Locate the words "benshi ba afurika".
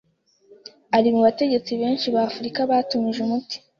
1.81-2.59